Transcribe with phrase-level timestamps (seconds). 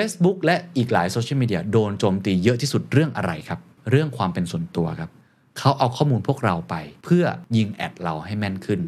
[0.00, 3.58] Facebook และอีกหลายโซเชียลมีเดียโดนโจมตีเยอะที่สุดเรื่องอะไรครับ
[3.90, 5.10] เรื่องความเป็นส่วนตัวครับ
[5.58, 7.24] เขาเอาข้อมูลพวกเราไป เพื่อ
[7.56, 8.80] ยิงแอดเราให้แม่นขึ้น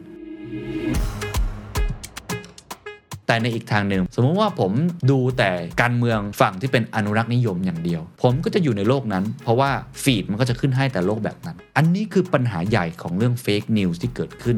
[3.27, 4.73] แต่ในอีกทางหนึ่ง สมมติว่าผม
[5.11, 5.51] ดูแต่
[5.83, 9.71] การเมืองฝั่งที่เป็นอนุรักษ์นิยมอย่างเดียว ผมก็จะอยู่ในโลกนั้น เพราะว่า
[10.03, 14.57] ฟีดมันก็จะขึ้นให้แต่โลกแบบนั้น อันนี้คือปัญหาใหญ่ของเรื่องเฟกนิวส์ที่เกิดขึ้น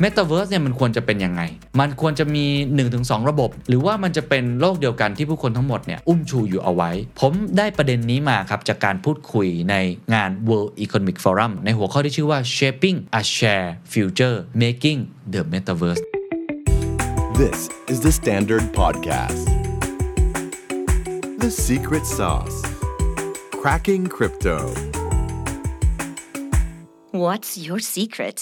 [0.00, 1.42] เมตาเวิร์สเนี่ยมันควรจะเป็นยังไง
[1.80, 2.44] มันควรจะมี
[2.86, 6.90] 1-2 ระบบ หรือว่ามันจะเป็นโลกเดียวกันที่ผู้คนทั้งหมดเนี่ยอุ้มชูอยู่เอาไว้
[7.20, 9.74] ผมได้ประเด็นนี้มาครับ จากการพูดคุยใน
[10.14, 15.00] งาน World Economic Forum ในหัวข้อที่ชื่อว่า Shaping a Share Future Making
[15.32, 16.02] the Metaverse
[17.42, 17.58] This
[17.92, 19.44] is the Standard Podcast.
[21.44, 22.58] The secret sauce.
[23.62, 24.56] Cracking crypto.
[27.24, 28.38] What's your secret?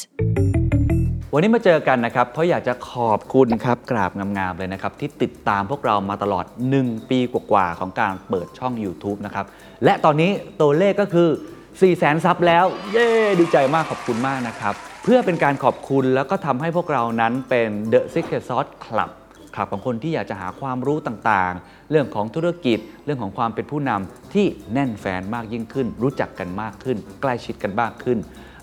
[1.36, 6.44] วันนี้มาเจอกันนะครับ เพราะอยากจะขอบคุณครับกราบงามๆเลยนะครับ ที่ติดตามพวกเรามาตลอด
[6.78, 9.46] 1 ปีกว่าๆของการเปิดช่อง YouTube นะครับ
[9.84, 13.08] และตอนนี้ตัวเลขก็คือ 4 0 0แสนซับแล้ว เย้
[13.40, 19.10] ดีใจมากขอบคุณมากนะครับ เพื่อเป็นการขอบคุณแล้วก็ทำให้พวกเรานั้นเป็น The Secret Sauce Club
[19.54, 28.18] คลับของคนที่อยากจะหาความรู้ต่างๆ เรื่องของธุรกิจ เรื่องของความเป็นผู้นำที่แน่นแฟนมากยิ่งขึ้น รู้จักกันมากขึ้น ใกล้ชิดกันมากขึ้น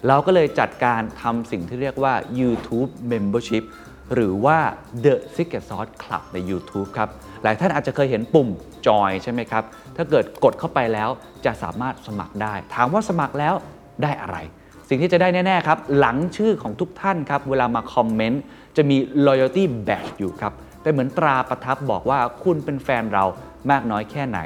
[0.07, 3.63] เราก็เลยจัดการทำสิ่งที่เรียกว่า YouTube Membership
[4.13, 4.57] หรือว่า
[5.03, 7.09] The Secret Sauce Club ใน YouTube ครับ
[7.43, 8.47] หลายท่านอาจจะเคยเห็นปุ่ม
[8.87, 9.63] จอยใช่ไหมครับ
[9.95, 11.09] ถ้าเกิดกดเข้าไปแล้ว
[11.45, 13.53] จะสามารถสมัครได้ ถามว่าสมัครแล้ว
[14.03, 14.37] ได้อะไร
[14.89, 18.41] สิ่งที่จะได้แน่ ๆ ครับ หลังชื่อของทุกท่านครับ เวลามาคอมเมนต์
[18.77, 23.25] จะมี loyalty badge อยู่ครับเป็นเหมือนตราประทับบอกว่าคุณเป็นแฟนเรา
[23.71, 24.39] มากน้อยแค่ไหน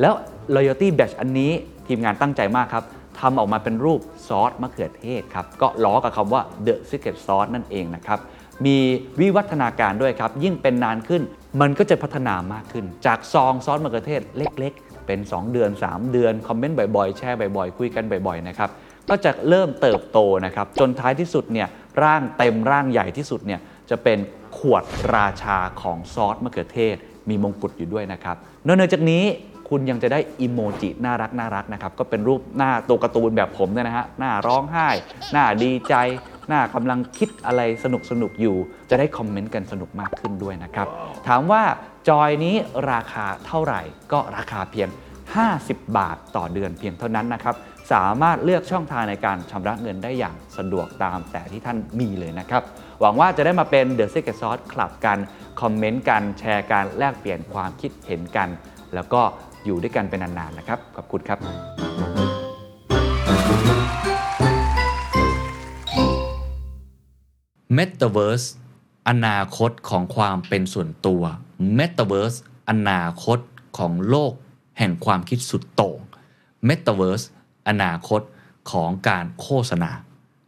[0.00, 0.14] แล้ว
[0.56, 1.52] loyalty badge อันนี้
[1.86, 2.84] ทีมงานตั้งใจมากครับ
[3.20, 8.18] ทำออกมาเป็นรูปซอสมะเขือเทศครับ ก็ล้อกับคำว่า the secret sauce นั่นเองนะครับ
[8.66, 8.78] มี
[9.20, 11.22] วิวัฒนาการด้วยครับ ยิ่งเป็นนานขึ้น
[11.60, 18.70] มันก็จะพัฒนามากขึ้น จากซองซอสมะเขือเทศเล็ก ๆ เป็น 2 เดือน 3 เดือน คอมเมนต์บ่อยๆ แชร์บ่อยๆ คุยกันบ่อยๆ นะครับ
[19.08, 21.68] ก็จะเริ่มเติบโตนะครับ จนท้ายที่สุดเนี่ย
[22.02, 23.60] ร่างเต็มร่างใหญ่ที่สุดเนี่ย
[23.90, 24.18] จะเป็น
[24.58, 24.84] ขวด
[25.14, 26.96] ราชาของซอสมะเขือเทศ
[27.28, 29.24] มีมงกุฎอยู่ด้วยนะครับนอกจากนี้
[29.68, 34.88] คุณยังจะได้อิโมจิน่ารักน่ารักนะครับ ก็เป็นรูปหน้าตัวการ์ตูนแบบผมเนี่ยนะฮะ หน้าร้องไห้
[35.32, 35.94] หน้าดีใจ
[36.48, 38.56] หน้ากำลังคิดอะไรสนุกสนุกอยู่
[38.90, 40.86] จะได้คอมเมนต์กันสนุกมากขึ้นด้วยนะครับ
[41.28, 41.62] ถามว่า
[42.08, 42.54] จอยนี้
[42.92, 43.80] ราคาเท่าไหร่
[44.12, 44.88] ก็ราคาเพียง
[45.42, 47.54] 50 บาทต่อเดือนเพียงเท่านั้นนะครับ
[47.92, 52.62] สามารถเลือกช่องทางในการชำระเงินได้อย่างสะดวกตามแต่ที่ท่านมีเลยนะครับ
[53.00, 55.18] หวังว่าจะได้มาเป็น The Secret Sauce คลับกัน
[55.60, 58.48] คอมเมนต์กัน แชร์กัน แลกเปลี่ยนความคิดเห็นกัน
[58.94, 59.22] แล้วก็
[59.66, 61.38] อยู่ด้วยกันเป็นนานๆนะครับ ขอบคุณครับ
[67.76, 68.46] Metaverse
[69.08, 71.22] อนาคตของความเป็นส่วนตัว
[71.78, 72.38] Metaverse
[72.70, 73.38] อนาคต
[73.78, 74.32] ของโลก
[74.78, 75.98] แห่งความคิดสุดโต่ง
[76.68, 77.24] Metaverse
[77.68, 78.20] อนาคต
[78.72, 79.90] ของการโฆษณา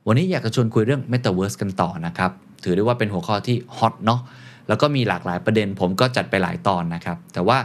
[0.07, 2.31] วันนี้อยากจะชวนคุยเรื่อง Metaverse กันต่อนะครับ
[2.65, 4.21] ถือได้ว่าเป็นหัวข้อที่ฮอตเนาะ
[4.69, 7.59] แล้วก็มีหลากหลายประเด็น ผมก็จัดไปหลายตอนนะครับ แต่ว่า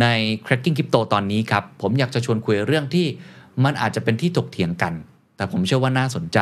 [0.00, 0.06] ใน
[0.46, 3.06] Cracking Crypto ตอนนี้ครับ ผมอยากจะชวนคุยเรื่องที่
[3.64, 4.92] มันอาจจะเป็นที่ถกเถียงกัน
[5.36, 6.38] แต่ผมเชื่อว่าน่าสนใจ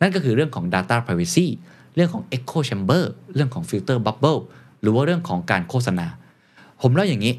[0.00, 1.46] นั่นก็คือเรื่องของ Data Privacy
[1.94, 4.40] เรื่องของ Echo Chamber เรื่องของ Filter Bubble
[4.80, 6.06] หรือว่าเรื่องของการโฆษณา
[6.82, 7.34] ผมเล่าอย่างนี้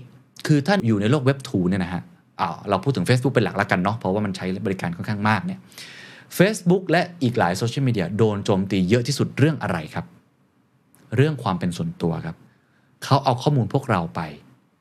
[0.47, 2.01] คือท่านอยู่ในโลกเว็บ2เนี่ยนะฮะ
[2.69, 5.59] เราพูดถึง Facebook เป็นหลักแล้วกันเนาะเพราะว่ามันใช้บริการค่อนข้างมากเนี่ย
[6.37, 10.05] Facebook และอีกหลายโซเชียลมีเดียโดนโจมตีเยอะที่สุดเรื่องอะไรครับ
[11.15, 12.37] เรื่องความเป็นส่วนตัวครับ
[13.03, 14.21] เขาเอาข้อมูลพวกเราไป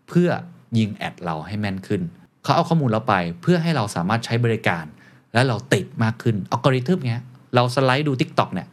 [0.08, 0.28] เพื่อ
[0.78, 2.02] ยิง ad เราให้แม่นขึ้น
[2.42, 4.84] เขาเอาข้อมูลเราไปเพื่อให้เราสามารถใช้บริการ
[5.34, 7.22] และเราติดมากขึ้นอัลกอริทึมเนี้ย
[7.54, 8.68] เราสไลด์ดู TikTok เนี่ย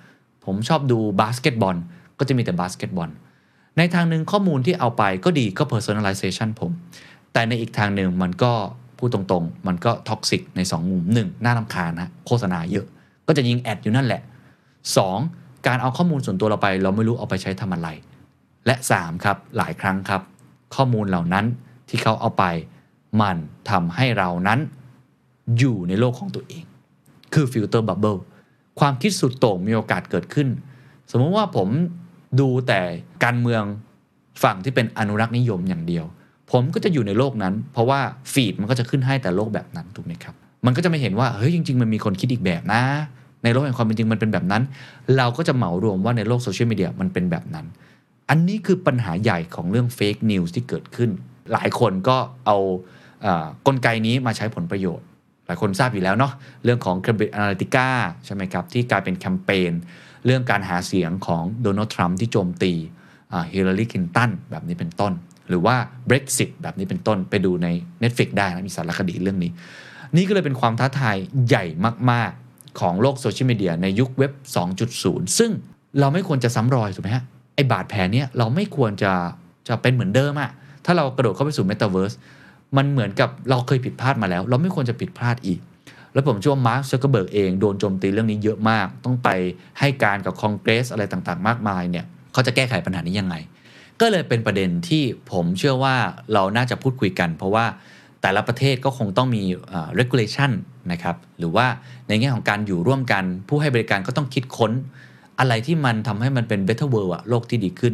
[0.45, 1.75] ผมชอบดูบาสเกตบอล
[2.19, 3.09] ก็จะมีแต่บาสเกตบอล
[3.77, 6.71] ในทางหนึ่งข้อมูลที่เอาไปก็ดีก็ personalization ผม
[7.33, 8.53] แต่ในอีกทางหนึ่งมันก็
[8.97, 11.45] พูดตรงๆ มันก็ toxic ใน 2 มุม 1.
[11.45, 12.85] น่ารำคาญนะโฆษณาเยอะ
[13.27, 14.21] ก็จะยิง ad อยู่นั่นแหละ
[15.07, 15.42] 2.
[15.67, 17.89] การเอาข้อมูลส่วนตัวเราไป เราไม่รู้เอาไปใช้ทำอะไร
[18.65, 20.21] และ3ครับหลายครั้งครับ
[20.75, 21.45] ข้อมูลเหล่านั้น
[21.89, 22.43] ที่เขาเอาไป
[23.21, 23.37] มัน
[23.69, 24.59] ทำให้เรานั้น
[25.57, 26.63] อยู่ในโลกของตัวเอง
[27.33, 28.15] คือ filter bubble
[28.79, 30.47] ความคิดสุดโต่งมีโอกาสเกิดขึ้น
[31.11, 31.69] สมมติว่าผม
[32.39, 32.81] ดูแต่
[33.23, 33.63] การเมือง
[34.43, 36.05] ฝั่งที่เป็นอนุรักษ์นิยมอย่างเดียว
[36.51, 37.99] ผมก็จะอยู่ในโลกนั้น เพราะว่า
[38.33, 40.35] ฟีดมันก็จะขึ้นให้แต่โลกแบบนั้นถูกไหมครับ
[40.65, 42.81] มันก็จะไม่เห็นว่าเฮ้ยจริง ๆ มันมีคนคิดอีกแบบนะ
[43.43, 44.63] ในโลกแห่งความเป็นจริงมันเป็นแบบนั้น
[45.17, 47.65] เราก็จะเหมารวมว่าในโลกโซเชียลมีเดียมันเป็นแบบนั้น
[48.29, 51.09] อันนี้คือปัญหาใหญ่ของเรื่องเฟกนิวส์ที่เกิดขึ้น
[51.53, 52.57] หลายคนก็เอา
[53.21, 55.05] เอ่อกลไกนี้มาใช้ผลประโยชน์
[55.47, 57.87] หลายคนทราบอยู่แล้วเนาะเรื่องของ Cambridge Analytica
[58.25, 59.71] ใช่ไหมครับ ที่กลายเป็นแคมเปญ
[60.25, 62.73] เรื่องการหาเสียงของโดนัลด์ทรัมป์ที่โจมตี
[63.53, 65.13] ฮิลลารีคลินตันแบบนี้เป็นต้น
[65.49, 65.75] หรือว่า
[66.09, 67.67] Brexit แบบนี้เป็นต้นไปดูใน
[68.03, 69.51] Netflix ได้นะมีสารคดีเรื่องนี้
[70.15, 71.17] นี่ก็เลยเป็นความท้าทาย
[71.47, 71.65] ใหญ่
[72.11, 72.31] มาก
[72.79, 74.31] ของโลกโซเชียลมีเดียในยุคเว็บ
[74.85, 75.51] 2.0 ซึ่ง
[75.99, 77.23] เราไม่ควรจะซ้ำรอยถูกไหมฮะ
[77.55, 79.11] ไอ้บาดแผลเนี้ยเราไม่ควรจะ
[79.67, 80.51] จะเป็นเหมือนเดิมอะ
[80.85, 82.15] ถ้าเรากระโดดเข้าไปสู่ Metaverse
[82.77, 85.59] มันเหมือนกับเราเคยผิดพลาดมาแล้ว เราไม่ควรจะผิดพลาดอีก
[86.13, 89.29] แล้วผมเชื่อว่ามาร์คซักเกอร์เบิร์กเองโดนโจมตีเรื่องนี้เยอะมาก ต้องไป
[89.79, 93.35] ให้การกับคอนเกรสอะไรต่างๆ มากมายเนี่ยเขาจะแก้ไขปัญหานี้ยังไง
[94.01, 95.95] ก็เลยเป็นประเด็นที่ผมเชื่อว่า
[96.33, 97.65] เราน่าจะพูดคุยกัน เพราะว่า
[98.23, 99.43] แต่ละประเทศก็คงต้องมี
[99.99, 100.51] regulation
[100.91, 101.67] นะครับหรือว่า
[102.07, 104.71] ในแง่ของการอยู่ร่วมกัน ผู้ให้บริการก็ต้องคิดค้น
[105.39, 107.93] อะไรที่มันทำให้มันเป็น better world อะโลกที่ดีขึ้น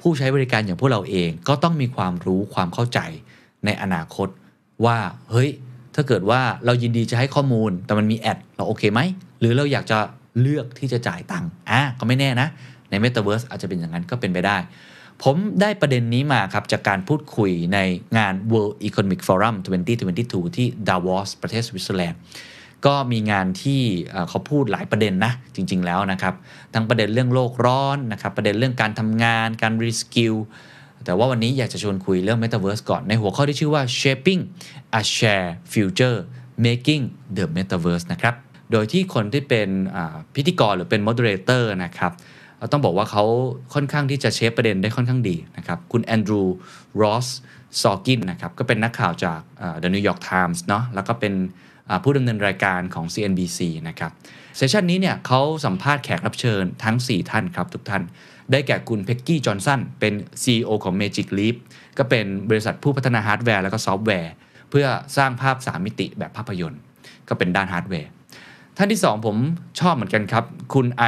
[0.00, 2.98] ผู้ใช้บริการอย่างพวกเราเองก็ต้องมีความรู้ความเข้าใจ
[3.64, 4.28] ในอนาคต
[4.84, 4.98] ว่า
[5.30, 5.50] เฮ้ย
[5.94, 9.00] ถ้าเกิดว่าเรายินดีจะให้ข้อมูล แต่มันมี ad เราโอเคไหม
[9.40, 9.98] หรือเราอยากจะ
[10.40, 12.48] เลือกที่จะจ่ายตังค์อะก็ไม่แน่นะ
[12.90, 14.56] ใน Metaverse อาจจะเป็นอย่างนั้นก็เป็นไปได้
[15.24, 17.78] ผมได้ประเด็นนี้มาครับ จากการพูดคุยใน
[18.18, 19.54] งาน World Economic Forum
[20.06, 22.18] 2022 ที่ Davos ประเทศสวิตเซอร์แลนด์
[22.86, 23.82] ก็มีงานที่
[24.28, 26.34] เขาพูดหลายประเด็นนะ จริง ๆ แล้วนะครับ
[26.74, 30.34] ทั้งประเด็นเรื่องโลกร้อนนะครับ ประเด็นเรื่องการทำงาน การ reskill
[31.04, 34.40] แต่ว่าวันนี้อยากจะชวนคุยเรื่อง Metaverse ก่อนในหัวข้อที่ชื่อว่า shaping
[35.00, 36.18] a share future
[36.66, 37.02] making
[37.36, 38.34] the Metaverse นะครับ
[38.72, 39.68] โดยที่คนที่เป็น
[40.34, 42.12] พิธีกรหรือเป็น moderator นะครับ
[42.72, 43.24] ต้องบอกว่าเขา
[43.74, 46.42] ค่อนข้างที่จะเชฟประเด็นได้ค่อนข้างดีนะครับ คุณแอนดรู
[47.02, 47.26] รอส
[47.80, 49.40] ซอกินนะครับ ก็เป็นนักข่าวจาก
[49.82, 51.34] The New York Times เนาะแล้วก็เป็น
[52.02, 54.12] ผู้ดำเนินรายการของ CNBC นะครับ
[54.56, 58.02] เซสชันนี้เนี่ยเขาสัมภาษณ์แขกรับเชิญทั้ง 4 ท่านครับ ทุกท่าน
[58.52, 61.56] ได้แก่คุณเพ็กกี้ จอห์นสัน เป็น CEO ของ Magic Leap
[61.98, 64.32] ก็เป็นบริษัทผู้พัฒนาฮาร์ดแวร์ แล้วก็ซอฟต์แวร์
[64.70, 66.80] เพื่อสร้างภาพ 3 มิติแบบภาพยนตร์
[67.28, 68.10] ก็เป็นด้านฮาร์ดแวร์
[68.76, 69.36] ท่านที่ 2 ผม
[69.80, 70.44] ชอบเหมือนกันครับ
[70.74, 71.04] คุณอัล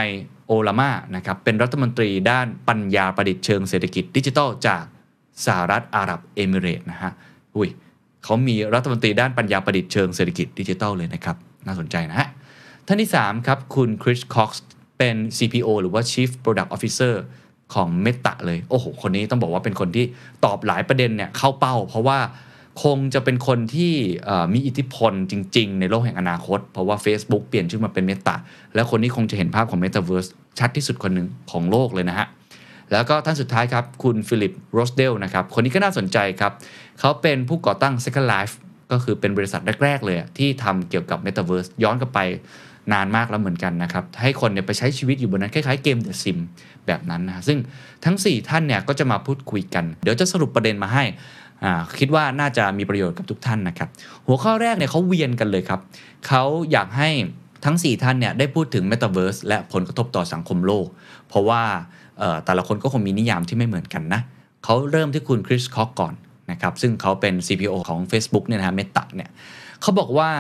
[0.53, 4.85] โอลามานะครับเป็นรัฐมนตรีด้านปัญญาประดิษฐ์เชิงเศรษฐกิจดิจิทัลจาก
[5.47, 7.13] สหรัฐอาหรับเอมิเรตส์นะฮะ
[7.57, 7.69] อุ้ย
[8.25, 11.37] เขามีรัฐมนตรีด้านปัญญาประดิษฐ์เชิงเศรษฐกิจดิจิทัลเลยนะครับ
[11.67, 12.29] น่าสนใจนะฮะ
[12.87, 14.65] ท่านที่ 3 ครับ คุณคริสคอกซ์
[14.99, 17.15] เป็น CPO หรือว่า Chief Product Officer
[17.75, 20.05] ของ Meta เลย โอ้โห คนนี้ต้องบอกว่าเป็นคนที่
[20.45, 22.19] ตอบหลายประเด็นเนี่ยเข้าเป้า เพราะว่า
[22.83, 23.93] คงจะเป็นคนที่
[24.55, 28.35] มีอิทธิพลจริง ๆ ในโลกแห่งอนาคต เพราะว่า Facebook เปลี่ยนชื่อมาเป็น Meta
[28.75, 32.27] และคนนี้คงจะเห็นภาพของ Metaverse ชัดที่สุดคนหนึ่งของโลกเลยนะฮะ
[32.93, 36.53] แล้วก็ท่านสุดท้ายครับ คุณฟิลิปโรสเดลนะครับ คนนี้ก็น่าสนใจครับ
[37.01, 38.55] เขาเป็นผู้ก่อตั้ง Second Life
[38.93, 42.21] ก็คือเป็นบริษัทแรก ๆ เลยที่ทำเกี่ยวกับ Metaverse ย้อนกลับไป
[42.93, 46.39] นานมากแล้วเหมือนกันนะครับ ให้คนเนี่ยไปใช้ชีวิตอยู่บนนั้น คล้าย ๆ เกม The Sim
[46.87, 47.59] แบบนั้นนะซึ่ง
[48.05, 51.05] ทั้ง 4 ท่านเนี่ยก็จะมาพูดคุยกัน เดี๋ยวจะสรุปประเด็นมาให้
[52.01, 53.89] คิดว่าน่าจะมีประโยชน์กับทุกท่านนะครับ
[54.27, 55.81] หัวข้อแรกเนี่ยเขาเวียนกันเลยครับ
[56.27, 56.43] เขา
[56.73, 57.11] อยากให้
[57.65, 60.87] ทั้ง 4 ท่านเนี่ยได้พูดถึง Metaverse และผลกระทบต่อสังคมโลก
[61.29, 61.63] เพราะว่า
[62.45, 64.21] แต่ละคนก็คงมีนิยามที่ไม่เหมือนกันนะ
[64.65, 66.15] เขาเริ่มที่คุณคริสคอกซ์ก่อน
[66.51, 69.31] นะครับซึ่งเขาเป็น CPO ของ Facebook เนี่ยนะฮะ Meta เนี่ย
[69.81, 70.31] เขาบอกว่า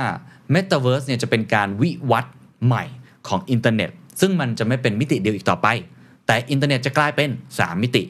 [0.54, 2.34] Metaverse เนี่ยจะเป็นการวิวัฒน์
[2.66, 2.84] ใหม่
[3.28, 3.90] ของอินเทอร์เน็ต
[4.20, 5.68] ซึ่งมันจะไม่เป็นมิติเดียวอีกต่อไป
[6.26, 8.02] แต่อินเทอร์เน็ตจะกลายเป็น 3 มิติ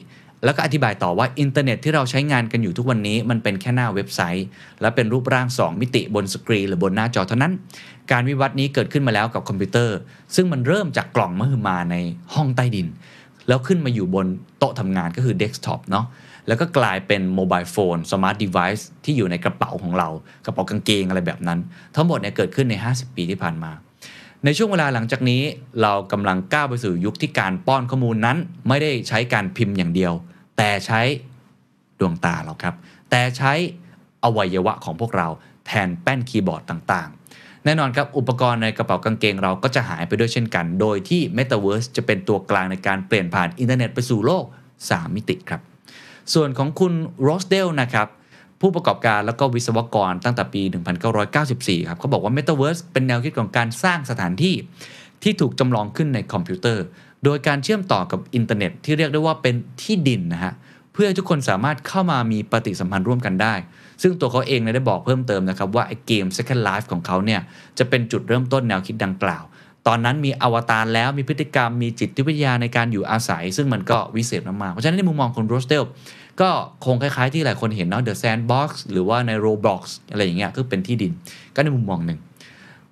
[0.43, 4.47] แล้วก็อธิบายต่อว่าอินเทอร์เน็ตที่เราใช้งานกันอยู่ทุกวันนี้มันเป็นแค่หน้าเว็บไซต์
[4.81, 7.53] และเป็นรูปร่าง 2 มิติบนสกรีนหรือบนหน้าจอเท่านั้น
[8.11, 9.97] การวิวัฒน์นี้เกิดขึ้นมาแล้วกับคอมพิวเตอร์
[10.35, 11.95] ซึ่งมันเริ่มจากกล่องมหึมาใน
[12.33, 12.87] ห้องใต้ดิน
[13.47, 14.25] แล้วขึ้นมาอยู่บน
[14.57, 16.05] โต๊ะทำงานก็คือเดสก์ท็อปเนาะ
[16.47, 20.09] แล้วก็กลายเป็น mobile phone smart device ที่อยู่ในกระเป๋าของเรา
[20.45, 21.59] กระเป๋ากางเกงอะไรแบบนั้น
[21.95, 23.71] ทั้งหมดเนี่ยเกิดขึ้นใน 50 ปีที่ผ่านมา
[24.45, 25.41] ในช่วงเวลาหลังจากนี้
[25.81, 28.37] เรากำลังก้าวไปสู่ยุคที่การป้อนข้อมูลนั้น
[28.67, 30.13] ไม่ได้ใช้การพิมพ์อย่างเดียว
[30.61, 31.01] แต่ใช้
[31.99, 32.75] ดวงตาเราครับ
[33.09, 33.53] แต่ใช้
[34.23, 35.27] อวัยวะของพวกเรา
[35.65, 44.45] แทนแป้นคีย์บอร์ดต่างๆ แน่นอนครับ อุปกรณ์ในกระเป๋ากางเกงเราก็จะหายไปด้วยเช่นกัน โดยที่ Metaverse จะเป็นตัวกลางในการเปลี่ยนผ่านอินเทอร์เน็ตไปสู่โลก
[44.79, 45.61] 3 มิติครับ
[46.33, 48.07] ส่วนของคุณโรสเดลนะครับ
[48.61, 50.61] ผู้ประกอบการแล้วก็วิศวกรตั้งแต่ปี
[51.25, 54.55] 1994 ครับเขาบอกว่า Metaverse เป็นแนวคิดของการสร้างสถานที่
[55.23, 56.83] ที่ถูกจำลองขึ้นในคอมพิวเตอร์
[57.23, 60.53] โดยการเชื่อมต่อกับอินเทอร์เน็ตที่เรียกได้ว่าเป็นที่ดินนะฮะ
[60.93, 63.53] เพื่อทุกคนสามารถเข้ามามีปฏิสัมพันธ์ร่วมกันได้
[64.01, 67.41] ซึ่งตัวเขาเองเนี่ยได้บอกเพิ่มเติมนะครับว่าไอ้เกม Second Life ของเขาเนี่ย
[67.77, 69.43] จะเป็นจุดเริ่มต้นแนวคิดดังกล่าว
[69.87, 75.83] ตอนนั้นมีอวตารแล้วมีพฤติกรรมมีจิตวิทยาในการอยู่อาศัย ซึ่งมันก็วิเศษมากๆเพราะฉะนั้นในมุมมองของโรสเดล
[76.41, 76.49] ก็
[76.85, 81.11] คงคล้ายๆที่หลายคนเห็นเนาะ The Sandbox หรือว่าใน Roblox อะไรอย่างเงี้ยคือเป็นที่ดิน
[81.55, 82.19] ก็ในมุมมองหนึ่ง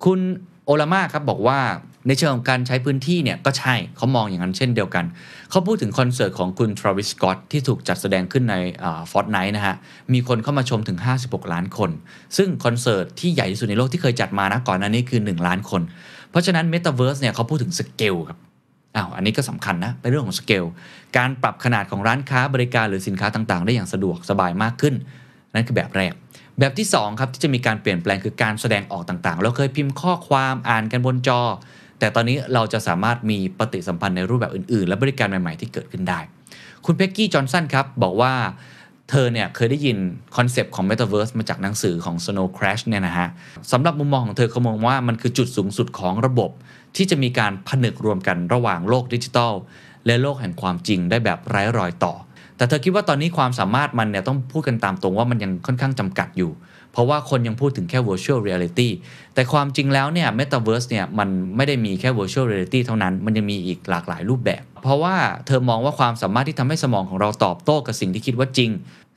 [0.04, 0.20] คุณ
[0.66, 1.58] โอลามาครับบอกว่า
[2.06, 5.04] ในเชิงของการใช้พื้นที่เนี่ยก็ใช่เขามองอย่างนั้นเช่นเดียวกัน
[5.50, 8.56] เขาพูดถึงคอนเสิร์ตของคุณ Travis Scott ที่ถูกจัดแสดงขึ้นใน
[9.10, 9.76] Fortnite นะฮะ
[10.12, 11.90] มีคนเข้ามาชมถึง 56 ล้านคน
[12.36, 15.82] ซึ่งคอนเสิร์ตที่ใหญ่ที่สุดในโลกที่เคยจัดมานะก่อนหน้านี้คือ 1 ล้านคน
[16.30, 18.38] เพราะฉะนั้น Metaverse เนี่ยเขาพูดถึงสเกลครับ
[18.96, 20.64] อ้าวอันนี้ก็สำคัญนะเป็นเรื่องของสเกล
[21.16, 24.94] การปรับขนาดของร้านค้าบริการหรือสินค้าต่างๆ ได้อย่างสะดวกสบายมากขึ้น
[25.54, 26.12] นั่นคือแบบแรก
[26.60, 31.40] แบบที่2ครับที่จะมีการเปลี่ยนแปลงคือการแสดงออกต่างๆ เราเคยพิมพ์ข้อความอ่านกันบนจอ
[31.98, 36.20] แต่ตอนนี้เราจะสามารถมีปฏิสัมพันธ์ในรูปแบบอื่นๆ และบริการใหม่ๆ ที่เกิดขึ้นได้
[36.84, 38.32] คุณเพ็กกี้จอห์นสันครับบอกว่า
[39.10, 39.96] เธอเนี่ยเคยได้ยิน
[40.36, 43.28] concept ของ Metaverse มาจากหนังสือของ Snow Crash เนี่ยนะฮะ
[43.72, 46.50] สำหรับมุมมองของเธอเขามองว่ามันคือจุดสูงสุดของระบบ
[46.96, 49.52] ที่จะมีการผนึกรวมกันระหว่างโลกดิจิทัล
[50.06, 52.14] และโลกแห่งความจริงได้แบบไร้รอยต่อ
[52.60, 56.50] แต่เธอคิดว่าตอนนี้ความสามารถมันเนี่ยต้องพูดกันตามตรงว่ามันยังค่อนข้างจำกัดอยู่
[56.92, 58.88] เพราะว่าคนยังพูดถึงแค่ virtual reality
[59.34, 65.14] แต่ความจริงแล้วเนี่ย metaverse เนี่ยมันไม่ได้มีแค่ virtual reality เท่านั้น มันยังมีอีกหลากหลายรูปแบบ เพราะว่า
[65.46, 68.70] เธอมองว่าความสามารถที่ทำให้สมองของเราตอบโต้กับสิ่งที่คิดว่าจริง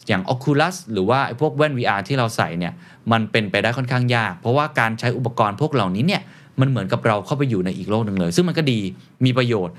[0.07, 2.73] อย่าง Oculus หรือว่าไอ้พวกแว่น VR ที่เราใส่เนี่ย
[3.11, 6.21] มันเป็นไปได้ค่อนข้างยาก เพราะว่าการใช้อุปกรณ์พวกเหล่านี้เนี่ย
[6.59, 8.79] มันเหมือนกับเราเข้าไปอยู่ในอีกโลกหนึ่งเลย ซึ่งมันก็ดี
[9.25, 9.73] มีประโยชน์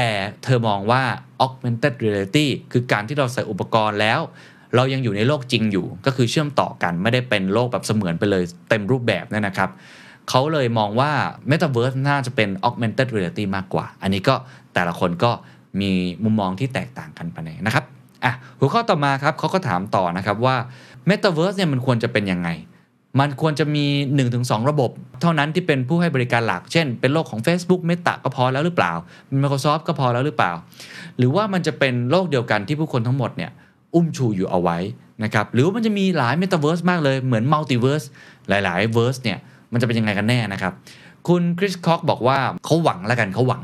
[0.00, 0.12] แต่
[0.44, 1.02] เธอมองว่า
[1.44, 4.20] augmented reality คือการที่เราใส่อุปกรณ์แล้ว
[4.76, 9.70] เรายังอยู่ในโลกจริงอยู่ ก็คือเชื่อมต่อกันไม่ได้เป็นโลกแบบเสมือนไปเลยเต็มรูปแบบนั่นนะครับ
[10.28, 11.10] เขาเลยมองว่า
[11.50, 14.34] Metaverse น่าจะเป็น augmented reality มากกว่า อันนี้ก็
[14.74, 15.30] แต่ละคนก็
[15.80, 15.90] มี
[16.24, 17.36] มุมมองที่แตกต่างกันไป
[17.66, 17.84] นะครับ
[18.24, 20.56] อะหัวข้อต่อมาครับเขาก็ถามต่อนะครับว่า
[21.08, 22.48] Metaverse เนี่ยมันควรจะเป็นยังไง
[23.20, 23.84] มันควรจะมี
[24.28, 28.92] 1-2 ระบบ เท่านั้นที่เป็นผู้ให้บริการหลัก เช่น เป็นโลกของ Facebook Meta ก็พอแล้วหรือเปล่า
[29.42, 30.52] Microsoft ก็พอแล้วหรือเปล่า
[31.18, 33.50] หรือว่ามันจะเป็นโลกเดียวกันที่ผู้คนทั้งหมดเนี่ย
[33.94, 34.78] อุ้มชูอยู่เอาไว้
[35.24, 38.06] นะครับหรือว่ามันจะมีหลาย Metaverse มากเลยเหมือน Multiverse
[38.48, 39.38] หลายๆ Verse เนี่ย
[39.72, 40.72] มันจะเป็นยังไงกันแน่นะครับ
[41.28, 43.62] คุณคริสคอกบอกว่าเขาหวังแล้วกันเขาหวัง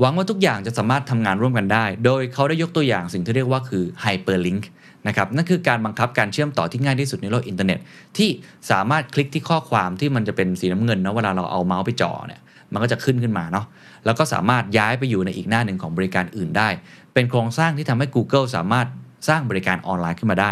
[0.00, 4.64] หวังว่าทุกอย่างจะสามารถทำงานร่วมกันได้ โดยเขาได้ยกตัวอย่างสิ่งที่เรียกว่าคือ Hyperlink
[5.06, 7.78] นะครับนั่นคือการบังคับการเชื่อมต่อที่ง่ายที่สุดในโลกอินเทอร์เน็ต
[8.18, 8.30] ที่
[8.70, 12.40] สามารถคลิกที่ข้อความที่มันจะเป็นสีน้ำเงินนะเวลาเราเอาเมาส์ไปจ่อเนี่ย
[12.72, 13.66] มันก็จะขึ้นขึ้นมาเนาะ
[14.04, 16.68] แล้วก็สามารถย้ายไปอยู่ในอีกหน้าหนึ่งของบริการอื่นได้
[17.14, 18.86] เป็นโครงสร้างที่ทำให้ Google สามารถ
[19.28, 20.50] สร้างบริการออนไลน์ขึ้นมาได้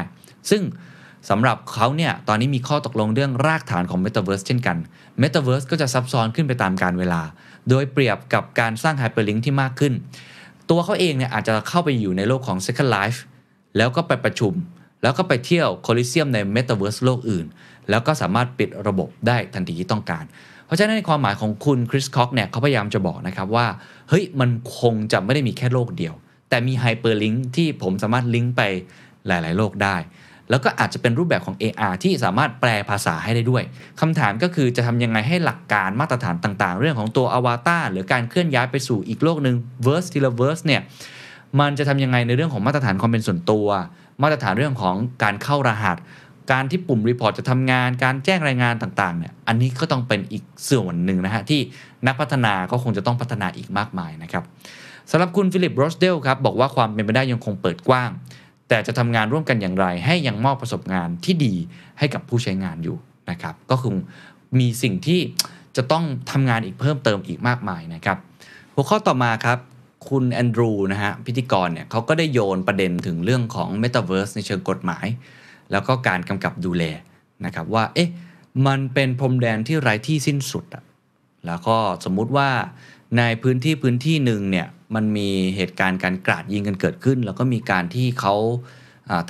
[0.50, 0.62] ซึ่ง
[1.30, 4.76] สำหรับเขาเนี่ย ตอนนี้มีข้อตกลงเรื่องรากฐานของ Metaverse เช่นกัน
[5.22, 7.22] Metaverse ก็จะซับซ้อนขึ้นไปตามการเวลา
[7.68, 9.92] โดยเปรียบกับการสร้าง Hyperlink ที่มากขึ้น
[10.70, 13.18] ตัวเขาเองเนี่ยอาจจะเข้าไปอยู่ในโลกของ Second Life
[13.76, 14.52] แล้วก็ไปประชุม
[15.02, 17.46] แล้วก็ไปเที่ยวโคลิเซียมใน Metaverse โลกอื่น
[17.90, 20.24] แล้วก็สามารถปิดระบบได้ทันทีที่ต้องการ
[20.66, 23.66] เพราะฉะนั้นในความหมายของคุณคริสคอกเนี่ยเขาพยายามจะบอกนะครับว่า
[24.08, 24.50] เฮ้ยมัน
[24.80, 26.14] คงจะไม่ได้มีแค่โลกเดียว
[26.48, 28.62] แต่มี hyperlink ที่ผมสามารถลิงก์ไป
[29.26, 29.96] หลาย ๆ โลกได้
[30.50, 33.62] แล้วก็อาจจะเป็นรูปแบบของ AR ที่สามารถแปลภาษาให้ได้ด้วย
[34.00, 40.82] คำถามก็คือจะทำยังไงให้หลักการมาตรฐานต่างๆ เรื่องของตัวอวตารหรือการเคลื่อนย้ายไปสู่อีกโลกหนึ่ง verse ทีละ verse เนี่ย
[41.60, 43.66] มันจะทำยังไงในเรื่องของมาตรฐานความเป็นส่วนตัว
[44.22, 45.96] มาตรฐานเรื่องของการเข้ารหัส
[46.52, 51.60] การที่ปุ่ม report จะทำงาน การแจ้งรายงานต่างๆเนี่ยอันนี้ก็ต้องเป็นอีกส่วนหนึ่งนะฮะที่
[52.06, 54.44] นักพัฒนาก็คงจะต้องพัฒนาอีกมากมายนะครับ
[55.10, 58.10] สำหรับคุณฟิลิปโรสเดลครับบอกว่าความเป็นไปได้ยังคงเปิดกว้าง
[58.68, 61.54] แต่จะทำงานร่วมกันอย่างไร ให้ยังมอบประสบการณ์ที่ดี
[61.98, 62.96] ให้กับผู้ใช้งานอยู่
[63.30, 63.94] นะครับก็คง
[64.58, 65.20] มีสิ่งที่
[65.76, 68.18] จะต้องทำงานอีกเพิ่มเติมอีกมากมายนะครับ
[68.74, 69.58] หัวข้อต่อมาครับ
[70.08, 75.06] คุณแอนดรูนะฮะพิธีกรเนี่ยเขาก็ได้โยนประเด็นถึงเรื่องของ Metaverse ในเชิงกฎหมาย
[75.72, 76.84] แล้วก็การกำกับดูแล
[77.44, 78.10] นะครับว่าเอ๊ะ
[78.66, 80.84] มันเป็นพรมแดนที่ไร้ที่สิ้นสุดอะ
[81.46, 82.48] แล้วก็สมมุติว่า
[83.18, 88.34] ในพื้นที่พื้นที่หนึ่งเนี่ยมันมีเหตุการณ์การกราดยิงกันเกิดขึ้น แล้วก็มีการที่เขา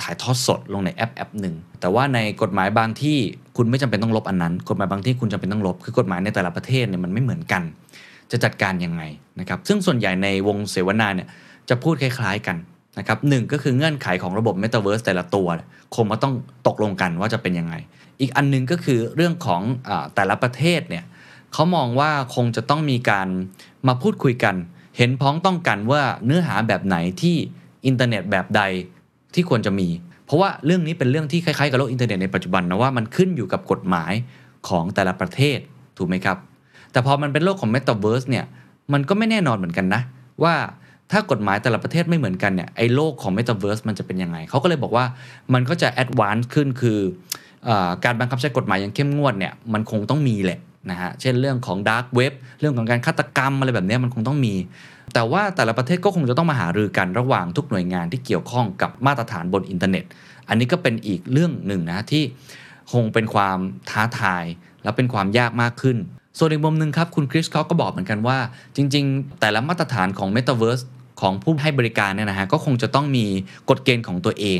[0.01, 3.17] ถ่ายทอดสดลงในแอปแอปหนึ่งแต่ว่าในกฎหมายบางที่
[3.57, 7.63] คุณไม่จำเป็นต้องลบอันนั้น กฎหมายบางที่คุณจำเป็นต้องลบคือกฎหมายในแต่ละประเทศเนี่ยมันไม่เหมือนกัน
[8.31, 9.03] จะจัดการยังไง
[9.39, 11.27] นะครับซึ่งส่วนใหญ่ในวงเสวนาเนี่ย
[11.69, 12.57] จะพูดคล้ายๆกัน
[12.99, 15.47] นะครับหนึ่งก็คือเงื่อนไขของระบบ Metaverse แต่ละตัว
[15.95, 16.33] คงมาต้อง
[16.67, 17.75] ตกลงกันว่าจะเป็นยังไง
[18.19, 21.03] อีกอันหนึงก็คือเรื่องของอแต่ละประเทศเนี่ย
[21.53, 23.27] เขามองว่าคงจะต้องมีการ
[23.87, 24.55] มาพูดคุยกัน
[24.97, 27.35] เห็นพ้องต้องกันว่าเนื้อหาแบบไหนที่
[27.85, 28.61] อินเทอร์เน็ตแบบใด
[29.33, 29.87] ที่ควรจะมี
[30.25, 34.13] เพราะว่าเรื่องนี้เป็นเรื่องที่คล้ายๆกับโลกอินเทอร์เน็ตในปัจจุบันนะว่ามันขึ้นอยู่กับกฎหมาย
[34.69, 35.59] ของแต่ละประเทศ
[35.97, 36.37] ถูกไหมครับ
[36.95, 38.45] แต่พอมันเป็นโลกของ Metaverse เนี่ย
[38.93, 40.01] มันก็ไม่แน่นอนเหมือนกันนะ
[40.43, 40.53] ว่า
[41.11, 45.05] ถ้ากฎหมายแต่ละประเทศไม่เหมือนกันเนี่ยไอ้โลกของ Metaverse มันจะเป็นยังไงเขาก็เลยบอกว่า
[45.53, 46.99] มันก็จะ advance ขึ้นคือ
[47.67, 47.69] อ
[48.05, 50.59] การบังคับใช้กฎหมายอย่างเข้มงวดเนี่ยมันคงต้องมีแหละ
[50.89, 54.53] นะฮะเช่นเรื่องของ dark web เรื่องของการฆาตกรรมอะไรแบบนี้มันคงต้องมี
[55.13, 60.03] แต่ว่าแต่ละประเทศก็คงจะต้องมาหารือกันระหว่างทุกหน่วยงานที่เกี่ยวข้องกับมาตรฐานบนอินเทอร์เน็ต
[60.49, 62.23] อันนี้ก็เป็นอีกเรื่องหนึ่งนะที่
[62.93, 63.57] คงเป็นความ
[63.89, 64.43] ท้าทาย
[64.83, 65.97] และเป็นความยากมากขึ้น
[66.37, 68.37] ส่วนอีกมุมหนึ่งครับ คุณคริสเขาก็บอกเหมือนกันว่า
[68.75, 70.83] จริง ๆ แต่ละมาตรฐานของ Metaverse
[71.21, 73.25] ของผู้ให้บริการเนี่ยนะฮะก็คงจะต้องมี
[73.69, 74.59] กฎเกณฑ์ของตัวเอง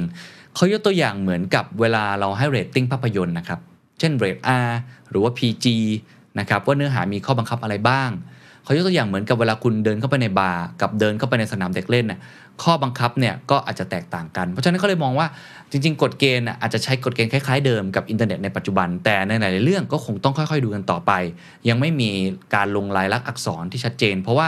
[0.56, 3.60] เขายกตัวอย่างเหมือนกับเวลาเราให้เรตติ้งภาพยนตร์นะครับ
[4.00, 4.70] เช่นเรต R
[5.10, 5.66] หรือว่า PG
[6.40, 8.10] นะครับว่าเนื้อหามีข้อบังคับอะไรบ้าง
[8.64, 12.20] เขายกตัวอย่างเหมือนกับเวลาคุณเดินเข้าไปในบาร์กับเดินเข้าไปในสนามเด็กเล่นน่ะ
[12.64, 15.28] ข้อบังคับเนี่ยก็อาจจะแตกต่างกัน เพราะฉะนั้นเขาเลยมองว่า
[15.72, 21.12] จริง ๆ กฎเกณฑ์อาจจะใช้กฎเกณฑ์คล้ายๆเดิมกับอินเทอร์เน็ตในปัจจุบันแต่ในหลายๆเรื่องก็คงต้องค่อยๆดูกันต่อไป
[21.70, 22.10] ยังไม่มี
[22.56, 24.48] การลงลายลักษณ์อักษรที่ชัดเจน เพราะว่า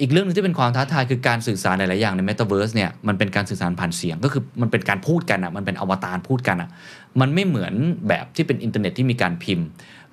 [0.00, 6.68] อีกเรื่องหนึงที่เป็นความท้าทายคือการสื่อสารหลาย ๆ อย่างใน Metaverse เนี่ยมันเป็นการสื่อสารผ่านเสียงก็คือมันเป็นการพูดกันอะมันเป็นอวตารพูดกันอะ
[7.20, 7.74] มันไม่เหมือน
[8.08, 9.66] แบบที่เป็นอินเทอร์เน็ตที่มีการพิมพ์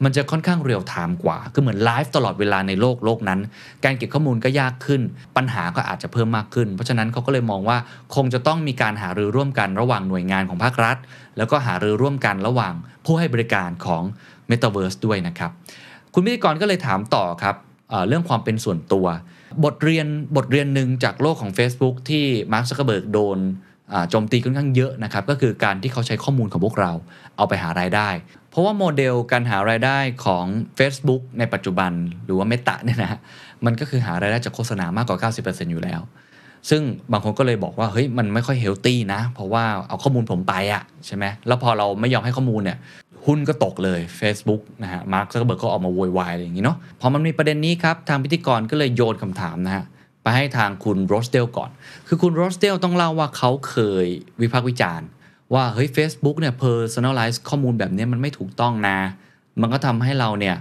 [0.04, 3.40] มันจะค่อนข้าง real-time กว่า คือเหมือนไลฟ์ตลอดเวลาในโลกโลกนั้น
[3.84, 5.02] การเก็บข้อมูลก็ยากขึ้น
[5.38, 7.78] ปัญหาก็อาจจะเพิ่มมากขึ้น เพราะฉะนั้นเขาก็เลยมองว่า
[8.16, 10.98] คงจะต้องมีการหารือร่วมกันระหว่างหน่วยงานของภาครัฐ
[11.38, 12.74] แล้วก็หารือร่วมกันระหว่าง
[13.06, 14.04] ผู้ให้บริการของ
[14.50, 15.52] Metaverse ด้วยนะครับ
[16.14, 17.56] คุณพิธีกรก็เลยถามต่อครับ
[18.08, 19.08] เรื่องความเป็นส่วนตัว
[19.64, 23.40] บทเรียนบทเรียนหนึ่งจากโลกของ Facebook ที่มาร์คซักเบิร์กโดน
[24.10, 26.92] โจมตีค่อนข้างเยอะนะครับ ก็คือการที่เขาใช้ข้อมูลของพวกเรา
[27.38, 28.10] เอาไปหารายได้
[28.50, 30.46] เพราะว่าโมเดลการหารายได้ของ
[30.80, 31.92] Facebook ในปัจจุบัน
[32.26, 33.20] หรือว่า Meta เนี่ยนะฮะ
[33.66, 36.02] มันก็คือหารายได้จากโฆษณามากกว่า 90%อยู่แล้ว
[36.70, 36.82] ซึ่ง
[37.12, 42.78] บางคนก็เลยบอกว่าเฮ้ยมันไม่ค่อย healthy นะ เพราะว่าเอาข้อมูลผมไปอะใช่ไหมแล้วพอเราไม่ยอมให้ข้อมูลเนี่ย
[43.26, 49.84] หุ้นก็ตกเลย Facebook นะฮะมาร์คซักเบิร์กก็ออกมาโวยวายอะไรอย่างนี้เนาะพอมันมีประเด็นนี้ครับทางพิธีกรก็เลยโยนคำถามนะฮะ
[50.24, 51.70] ไปให้ทางคุณโรสเดลก่อน
[52.08, 54.06] คือคุณโรสเดลต้องเล่าว่าเขาเคย
[54.42, 55.08] วิพากษ์วิจารณ์
[55.54, 58.98] ว่าเฮ้ย Facebook เนี่ย personalize ข้อมูลแบบนี้มันไม่ถูกต้องนะ
[59.62, 60.56] มันก็ทำให้เราเนี่ย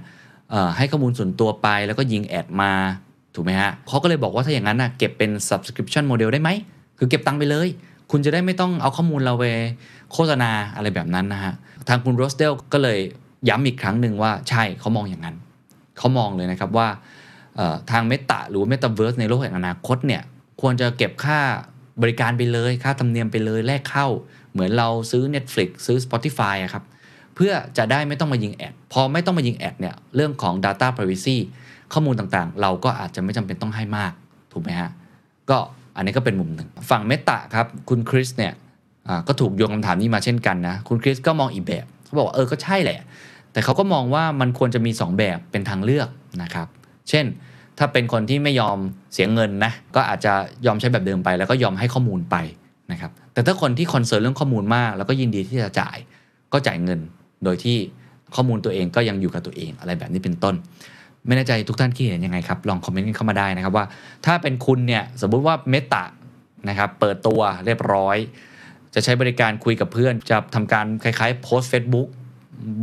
[0.77, 2.73] ให้ข้อมูลส่วนตัวไปแล้วก็ยิง ad มา
[3.35, 6.51] ถูกไหมฮะเขาก็เลยบอกว่าถ้าอย่างนั้นนะเก็บเป็น subscription model ได้ไหม
[6.99, 7.69] คือเก็บตังค์ไปเลย
[8.17, 9.45] คุณจะได้ไม่ต้องเอาข้อมูลเราไป
[10.13, 11.55] โฆษณาอะไรแบบนั้นนะฮะ
[11.89, 12.99] ทางคุณโรสเดลก็เลย
[13.49, 15.37] ย้ำอีกครั้งหนึ่งว่าใช่เขามองอย่างนั้น
[15.99, 16.89] เขามองเลยนะครับว่า
[17.91, 20.23] ทาง Meta หรือเมตาเวิร์สในโลกแห่งอนาคตเนี่ย
[20.61, 21.39] ควรจะเก็บค่า
[22.03, 24.07] บริการไปเลย ค่าธรรมเนียมไปเลยแลกเข้า
[24.53, 26.85] เหมือนเราซื้อ Netflix ซื้อ Spotify อะครับ
[27.35, 31.37] เพื่อจะได้ไม่ต้องมายิงแอด พอไม่ต้องมายิงแอดเนี่ยเรื่องของ Data Privacy
[31.93, 34.13] ข้อมูลต่างๆ เราก็อาจจะไม่จำเป็นต้องให้มาก
[34.53, 34.91] ถูกไหมฮะ
[35.51, 35.59] ก็
[35.97, 38.53] อันนี้ก็เป็นมุมหนึ่ง ฝั่งเมตาครับคุณคริสเนี่ย
[39.29, 42.99] ก็ถูกโยงคำถามนี้มาเช่นกันนะคุณคริสก็มองอีกแบบเขาบอกว่าเออก็ใช่แหละ
[43.53, 46.09] แต่เขาก็มองว่ามันควรจะมี 2 แบบเป็นทางเลือก
[46.43, 46.69] นะครับ
[47.09, 47.25] เช่น
[47.79, 48.79] ถ้าเป็นคนที่ไม่ยอม
[49.13, 50.33] เสียเงินนะก็อาจจะ
[50.67, 52.37] ยอมใช้แบบเดิมไป แล้วก็ยอมให้ข้อมูลไป
[52.93, 55.97] นะครับแต่ถ้าคนที่ concern เรื่องข้อมูลมาก แล้วก็ยินดีที่จะจ่าย
[56.53, 57.01] ก็จ่ายเงิน
[57.45, 57.77] โดยที่
[58.35, 60.55] ข้อมูลตัวเองก็ยังอยู่กับตัวเองอะไรแบบนี้เป็นต้น
[61.27, 63.85] ไม่แน่ใจทุกท่านคิดเห็นยังไงครับ ลอง comment กันเข้ามาได้นะครับว่า
[64.27, 66.05] ถ้าเป็นคุณเนี่ยสมมุติว่า Meta
[66.69, 68.17] นะครับเปิดตัวเรียบร้อย
[68.95, 72.09] จะใช้บริการคุยกับเพื่อน จะทำการคล้ายๆโพสต์ Facebook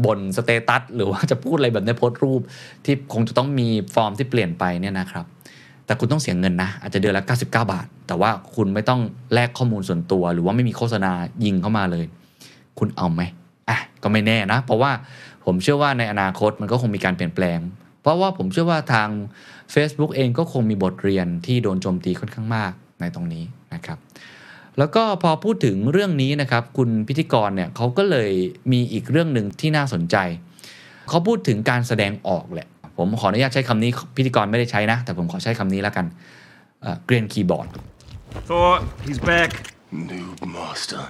[0.06, 2.41] บน status หรือว่าจะพูดอะไรแบบในโพสต์รูป
[2.86, 5.25] ที่คงจะต้องมีฟอร์มที่เปลี่ยนไปเนี่ยนะครับ
[5.86, 9.01] แต่คุณต้องเสียเงินนะ อาจจะเดือนละ 99 บาท แต่ว่าคุณไม่ต้อง
[9.34, 11.12] แลกข้อมูลส่วนตัว หรือว่าไม่มีโฆษณา
[11.45, 12.06] ยิงเข้ามาเลย
[12.80, 13.21] คุณเอาไหม
[13.69, 14.91] อะก็ไม่แน่นะ เพราะว่า
[15.45, 17.60] ผมเชื่อว่าในอนาคตมันก็คงมีการเปลี่ยนแปลง
[18.01, 19.09] เพราะว่าผมเชื่อว่าทาง
[19.73, 23.97] Facebook เองก็คงมีบทเรียนที่โดนโจมตีค่อนข้างมากในตรงนี้นะครับ
[24.77, 28.31] แล้วก็พอพูดถึงเรื่องนี้นะครับ คุณพิธีกรเนี่ยเขาก็เลย
[28.71, 30.15] มีอีกเรื่องหนึ่งที่น่าสนใจ
[31.09, 36.05] เขาพูดถึงการแสดงออกแหละ ผมขออนุญาตใช้คำนี้พิธีกรไม่ได้ใช้นะ แต่ผมขอใช้คำนี้แล้วกัน
[37.05, 37.67] เกรียนคีย์บอร์ด
[38.49, 38.71] Thor,
[39.05, 39.51] he's back.
[40.09, 41.03] Noob master.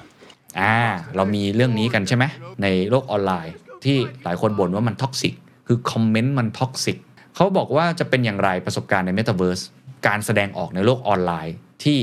[0.59, 0.75] อ่า
[1.15, 2.25] เรามีเรื่องนี้กันใช่ไหม
[2.61, 5.33] ในโลกออนไลน์ที่หลายคนบ่นว่ามัน toxic
[5.73, 6.97] คือคอมเมนต์มัน toxic
[7.35, 9.63] เขาบอกว่าจะเป็นอย่างไรประสบการณ์ใน Metaverse
[10.07, 11.99] การแสดงออกในโลกออนไลน์ที่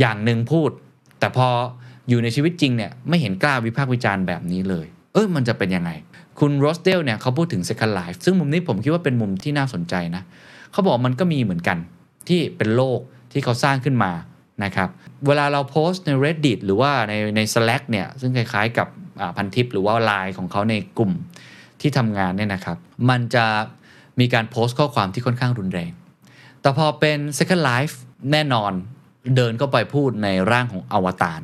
[0.00, 0.70] อย่างหนึ่งพูด
[1.18, 1.48] แต่พอ
[2.08, 5.90] อยู่ในชีวิตจริงเนี่ยไม่เห็นกล้าวิพากษ์วิจารณ์แบบนี้เลย เออมันจะเป็นยังไง
[6.40, 10.22] คุณโรสเดลเนี่ยเขาพูดถึง Second Life ซึ่งมุมนี้ผมคิดว่าเป็นมุมที่น่าสนใจนะ
[10.72, 11.78] เขาบอกมันก็มีเหมือนกัน
[12.28, 12.98] ที่เป็นโลก
[13.32, 14.12] ที่เขาสร้างขึ้นมา
[14.64, 14.88] นะครับ
[15.26, 18.88] เวลาเราโพสต์ใน Reddit หรือว่าในใน Slack เนี่ยซึ่งคล้ายๆกับ
[19.36, 21.12] พันทิปหรือว่าไลน์ของเขาในกลุ่ม
[21.84, 22.78] ที่ทำงานเนี่ยนะครับ
[23.10, 23.46] มันจะ
[24.20, 25.92] มีการโพสต์ข้อความที่ค่อนข้างรุนแรง
[26.60, 27.94] แต่พอเป็น Second Life
[28.32, 28.72] แน่นอน
[29.36, 31.40] เดินเข้าไปพูดในร่างของอวตาร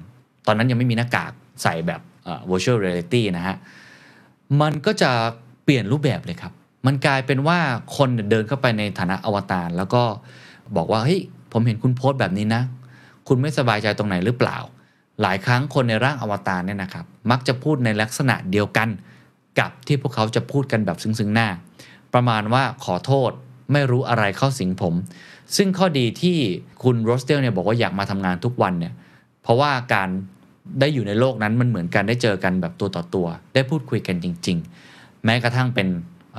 [0.47, 3.57] ตอนนั้นยังไม่มีหน้ากากใส่แบบเอ่อ virtual reality นะฮะ
[4.61, 5.11] มันก็จะ
[5.65, 6.53] เปลี่ยนรูปแบบเลยครับ
[6.87, 7.59] มันกลายเป็นว่า
[7.97, 10.03] คนเนี่ยเดินเข้าไปในฐานะอวตาร แล้วก็
[10.77, 11.21] บอกว่าเฮ้ย
[11.53, 12.63] ผมเห็นคุณโพสต์แบบนี้นะ
[13.29, 14.59] คุณไม่สบายใจตรงไหนหรือเปล่า
[15.23, 18.89] หลายครั้งคนในร่างอวตารเนี่ยนะครับ มักจะพูดในลักษณะเดียวกัน
[19.59, 21.49] กับที่พวกเขาจะพูดกันแบบซึ้งๆหน้า
[22.15, 23.31] ประมาณว่าขอโทษ
[23.73, 24.95] ไม่รู้อะไรเข้าสิงผม
[25.57, 26.39] ซึ่งข้อดีที่
[26.83, 28.95] คุณโรสเตลเนี่ยบอกว่าอยากมาทำงานทุกวันเนี่ย
[29.43, 30.09] เพราะว่าการ
[30.81, 34.59] ได้อยู่ในโลกนั้นมันเหมือนกันได้เจอกันแบบตัวต่อตัว ได้พูดคุยกันจริง
[34.91, 35.89] ๆ แม้กระทั่งเป็น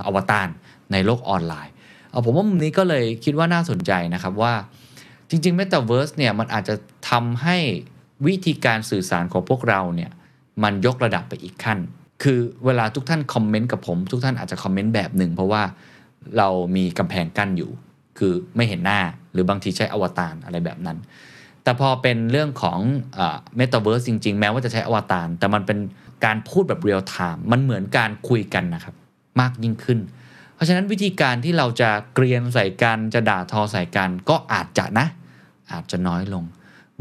[0.08, 0.48] อวตาร
[0.92, 1.74] ในโลกออนไลน์
[2.10, 4.54] เอาผมว่ามุมนี้ก็เลยคิดว่าน่าสนใจนะครับว่า
[5.30, 6.76] จริงๆ Metaverse เนี่ยมันอาจจะ
[7.10, 7.58] ทำให้
[8.28, 10.12] วิธีการสื่อสารของพวกเราเนี่ย
[10.64, 11.80] มันยกระดับไปอีกขั้น
[12.22, 15.64] คือเวลาทุกท่านคอมเมนต์กับผม ทุกท่านอาจจะคอมเมนต์แบบหนึ่งเพราะว่า
[16.38, 17.72] เรามีกำแพงกั้นอยู่
[18.18, 19.00] คือไม่เห็นหน้า
[19.34, 20.98] หรือบางทีใช้อวตารอะไรแบบนั้น
[21.64, 22.80] แต่พอเป็นเรื่องของ
[23.58, 25.80] เมตาเวิร์สจริง ๆ แม้ว่าจะใช้อวตารแต่มันเป็น
[26.26, 28.96] การพูดแบบ real-time มันเหมือนการคุยกันนะครับ
[29.40, 30.00] มากยิ่งขึ้น
[30.56, 35.08] เพราะฉะนั้นวิธีการที่เราจะเกรียนใส่กันจะด่าทอใส่กันก็อาจจะนะ
[35.72, 36.44] อาจจะน้อยลง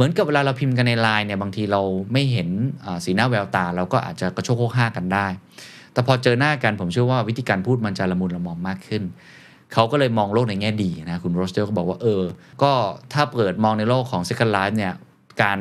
[0.01, 1.83] เหมือนกับเวลาเราพิมพ์กันในไลน์เนี่ยบางทีเรา
[2.13, 2.49] ไม่เห็น
[3.05, 5.27] สีหน้าแววตา เราก็อาจจะกระโชกโฮกฮากกันได้
[5.93, 9.03] แต่พอเจอหน้ากันผมเชื่อว่าวิธีการพูดมันจะละมุนละมอมมากขึ้น
[9.73, 12.23] เขาก็เลยมองโลกในแง่ดีนะคุณ Rosedale ก็บอกว่าเออ
[12.63, 12.73] ก็
[13.13, 14.93] ถ้าเปิดมองในโลกของ Second Life เนี่ย
[15.43, 15.59] การ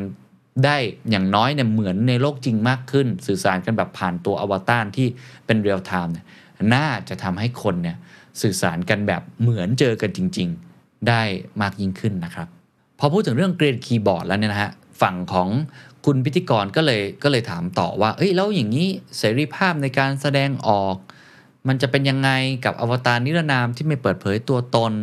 [0.65, 0.77] ได้
[1.11, 5.07] อย่างน้อยเนี่ยเหมือนในโลกจริงมากขึ้น สื่อสารกันแบบผ่านตัวอวตารที่
[5.45, 6.25] เป็น real-time เนี่ย
[6.73, 7.97] น่าจะทำให้คนเนี่ย
[8.41, 11.21] สื่อสารกันแบบเหมือนเจอกันจริง ๆ ได้
[11.61, 12.49] มากยิ่งขึ้นนะครับ
[12.99, 15.49] พอพูดถึงเรื่องเกรียนคีย์บอร์ดแล้วเนี่ยนะฮะฝั่งของ
[16.05, 20.95] คุณพิธีกรก็เลยก็เลยถามต่อว่า เอ้ยแล้วอย่างนี้เสรีภาพในการแสดงออก
[21.67, 22.29] มันจะเป็นยังไง
[22.65, 24.93] กับอวตารนิรนามที่ไม่เปิดเผยตัวตน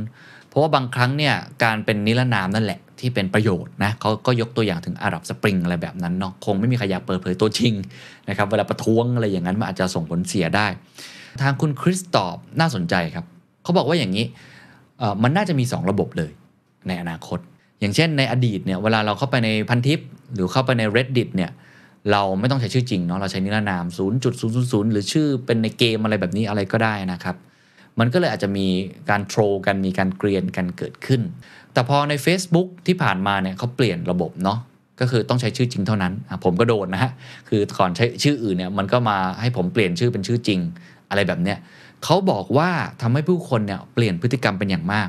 [0.48, 7.72] เพราะว่าบางครั้งเนี่ยการเป็นนิรนามนั่นแหละที่เป็นประโยชน์นะเขาก็ยกตัวอย่างถึงอาหรับสปริงอะไรแบบนั้นเนาะคงไม่มีใครอยากเปิดเผยตัวจริง
[8.28, 10.66] นะครับเวลาประท้วงอะไรอย่างนั้นมันอาจจะส่งผลเสียได้
[11.42, 13.24] ทางคุณคริสตอบน่าสนใจครับ
[13.62, 14.24] เขาบอกว่าอย่างนี้
[15.22, 16.30] มันน่าจะมี 2 ระบบเลย
[16.88, 17.38] ในอนาคต
[17.80, 20.00] อย่างเช่นในอดีตเนี่ยเวลาเราเข้าไปในพันทิป
[20.34, 21.50] หรือเข้าไปใน reddit เนี่ย
[22.12, 23.84] เราไม่ต้องใช้ชื่อจริงเนาะเราใช้นิรนาม
[24.24, 27.36] 0.000 หรือชื่อเป็นในเกมอะไรแบบนี้อะไรก็ได้นะครับ
[27.98, 28.66] มันก็เลยอาจจะมี
[29.10, 31.20] การโทรกันมีการเกรียนกันเกิดขึ้น
[31.72, 34.58] แต่พอใน Facebook ที่ผ่านมาเนี่ยเขาเปลี่ยนระบบเนาะ
[35.00, 36.12] ก็คือต้องใช้ชื่อจริงเท่านั้น
[36.44, 37.12] ผมก็โดนนะฮะ
[37.48, 40.60] คือก่อนใช้ชื่ออื่นเนี่ยมันก็มาให้ผมเปลี่ยนชื่อเป็นชื่อจริง
[41.10, 41.58] อะไรแบบเนี้ย
[42.04, 42.70] เขาบอกว่า
[43.02, 45.08] ทำให้ผู้คนเนี่ยเปลี่ยนพฤติกรรมเป็นอย่างมาก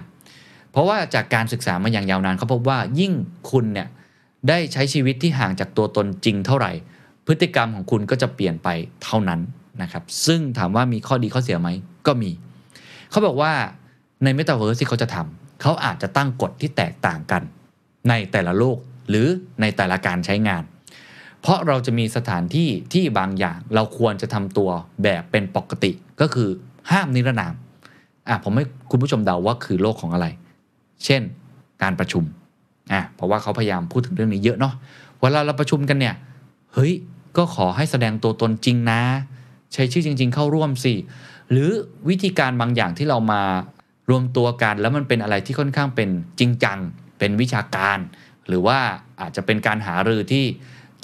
[0.78, 3.14] ราะว่าจากการศึกษามาอย่างยาวนานเขาพบว่ายิ่ง
[3.52, 3.88] คุณเนี่ย
[4.50, 6.72] ได้ใช้ชีวิตที่ห่างจากตัวตนจริงเท่าไหร่
[7.26, 8.68] พฤติกรรมของคุณก็จะเปลี่ยนไป
[9.04, 9.40] เท่านั้น
[9.82, 11.70] นะครับ ซึ่งถามว่ามีข้อดีข้อเสียไหม
[12.08, 12.32] ก็มี
[13.12, 13.52] เขาบอกว่า
[14.24, 17.42] ในเมตาเวิร์สที่เขาจะทำเขาอาจจะตั้งกฎที่แตกต่างกัน
[18.10, 18.78] ในแต่ละโลก
[19.10, 19.28] หรือ
[19.62, 20.64] ในแต่ละการใช้งาน
[21.42, 24.70] เพราะเราจะมีสถานที่ที่บางอย่างเราควรจะทำตัว
[25.04, 26.50] แบบเป็นปกติก็คือ
[26.92, 27.54] ห้ามนิรนาม
[28.28, 30.28] อะผมให้คุณผู้ชมเดาว่าคือโลกของอะไร
[31.06, 31.22] เช่น
[31.82, 32.24] การประชุม
[32.92, 34.74] อะเพราะว่าเขาพยายามพูดถึงเรื่องนี้เยอะเนาะ
[35.22, 36.16] เวลาเราประชุมกันเนี่ย
[36.74, 36.94] เฮ้ย
[37.38, 39.02] ก็ขอให้แสดงตัวตนจริงนะ
[39.74, 40.94] ใช้ชื่อจริง ๆ เข้าร่วมสิ
[41.52, 41.70] หรือ
[42.10, 43.42] วิธีการบางอย่างที่เรามา
[44.10, 46.80] รวมตัวกัน แล้วมันเป็นอะไรที่ค่อนข้างเป็นจริงจัง
[47.20, 47.98] เป็นวิชาการ
[48.48, 48.80] หรือว่า
[49.22, 50.46] อาจจะเป็นการหารือที่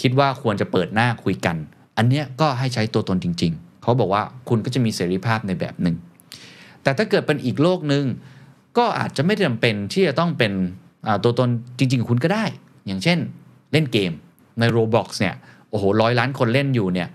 [0.01, 1.57] คิดว่าควรจะเปิดหน้าคุยกัน
[1.97, 5.95] อันเนี้ยก็ให้ใช้ตัวตนจริง ๆ เขาบอกว่าคุณก็จะมีเสรีภาพในแบบหนึ่ง
[6.83, 8.05] แต่ถ้าเกิดเป็นอีกโลกหนึ่ง
[8.77, 10.51] ก็อาจจะไม่จำเป็นที่จะต้องเป็น
[11.23, 12.45] ตัวตนจริง ๆ ของคุณก็ได้
[12.87, 13.19] อย่างเช่น
[13.71, 14.11] เล่นเกม
[14.59, 15.35] ใน Roblox เนี่ย
[15.69, 17.07] โอ้โหร้อยล้านคนเล่นอยู่เนี่ย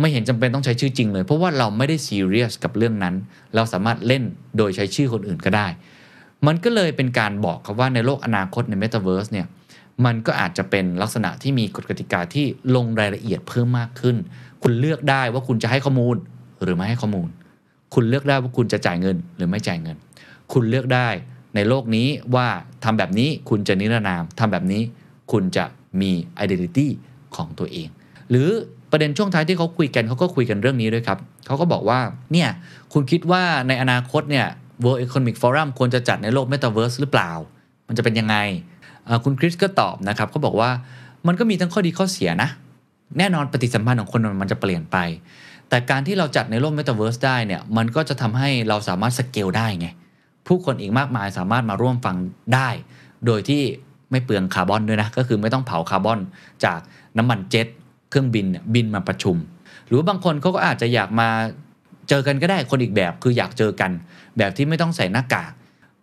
[0.00, 3.14] ไม่เห็นจำเป็นต้องใช้ชื่อจริงเลย เพราะว่าเราไม่ได้ซีเรียสกับเรื่องนั้น
[3.54, 4.22] เราสามารถเล่น
[4.56, 5.66] โดยใช้ชื่อคนอื่นก็ได้
[6.46, 9.46] มันก็เลยเป็นการบอกครับว่าในโลกอนาคตใน Metaverse เนี่ย
[10.04, 14.16] มันก็อาจจะเป็นลักษณะที่มีกฎกติกาที่ลงรายละเอียดเพิ่มมากขึ้น
[14.62, 16.16] คุณเลือกได้ว่าคุณจะให้ข้อมูล
[16.62, 17.28] หรือไม่ให้ข้อมูล
[17.94, 19.96] คุณเลือกได้ว่าคุณจะจ่ายเงินหรือไม่จ่ายเงิน
[20.52, 21.08] คุณเลือกได้
[21.54, 22.48] ในโลกนี้ว่า
[22.84, 24.82] ทำแบบนี้คุณจะนิรนามทำแบบนี้
[25.32, 25.64] คุณจะ
[26.00, 26.10] มี
[26.44, 26.86] identity
[27.36, 27.88] ของตัวเอง
[28.30, 28.48] หรือ
[28.90, 32.00] ประเด็นช่วงท้ายที่เขาคุยกันเขาก็คุยกันเรื่องนี้ด้วยครับเขาก็บอกว่า
[32.32, 32.48] เนี่ย
[32.92, 34.46] คุณคิดว่าในอนาคตเนี่ย
[34.84, 37.30] World Economic Forum ควรจะจัดในโลก Metaverse หรือเปล่า
[37.88, 38.36] มันจะเป็นยังไง
[39.24, 40.70] คุณคริสก็ตอบนะครับเขาบอกว่า
[41.26, 42.48] มันก็มีทั้งข้อดีข้อเสียนะ
[43.18, 44.96] แน่นอนปฏิสัมพันธ์ของคนมันจะเปลี่ยนไป
[45.68, 49.88] แต่การที่เราจัดในโลก Metaverse ได้เนี่ยมันก็จะทำให้เราสามารถสเกลได้ไง
[50.46, 52.16] ผู้คนอีกมากมายสามารถมาร่วมฟัง
[52.54, 52.68] ได้
[53.26, 53.62] โดยที่
[54.10, 56.18] ไม่เปลืองคาร์บอนด้วยนะ ก็คือไม่ต้องเผาคาร์บอน
[56.64, 56.78] จาก
[57.18, 57.66] น้ำมันเจ็ต
[58.10, 59.36] เครื่องบินบินมาประชุม
[59.86, 61.28] หรือว่าบางคนเขาก็อาจจะอยากมา
[62.08, 63.90] เจอกันก็ได้คนอีกแบบ คืออยากเจอกัน
[64.38, 65.52] แบบที่ไม่ต้องใส่หน้ากาก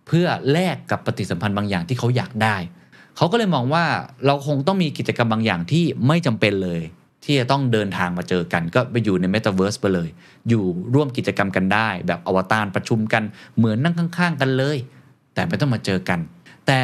[0.07, 2.55] เพื่อแลกกับปฏิสัมพันธ์บางอย่างที่เขาอยากได้
[3.17, 3.85] เขาก็เลยมองว่า
[4.25, 6.81] เราคงต้องมีกิจกรรมบางอย่างที่ไม่จำเป็นเลย
[7.23, 10.09] ที่จะต้องเดินทางมาเจอกัน ก็ไปอยู่ใน Metaverse ไปเลย
[10.49, 13.23] อยู่ร่วมกิจกรรมกันได้ แบบอวตารประชุมกัน
[13.57, 14.77] เหมือนนั่งข้างๆ กันเลย
[15.33, 16.19] แต่ไม่ต้องมาเจอกัน
[16.67, 16.79] แต่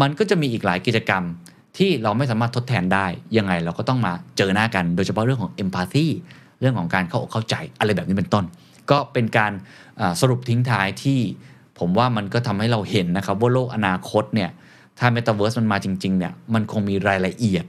[0.00, 1.22] มันก็จะมีอีกหลายกิจกรรม
[1.76, 6.06] ที่เราไม่สามารถทดแทนได้ ยังไงเราก็ต้องมาเจอหน้ากัน โดยเฉพาะเรื่องของ empathy
[6.60, 8.44] เรื่องของการเข้าอกเข้าใจอะไรแบบนี้เป็นต้น
[8.90, 9.52] ก็เป็นการ
[10.20, 11.20] สรุปทิ้งท้ายที่
[11.78, 14.50] ผมว่ามันก็ทำให้เราเห็นนะครับว่าโลกอนาคตเนี่ย
[14.98, 17.64] ถ้า Metaverse มันมาจริงๆเนี่ยมันคงมีรายละเอียด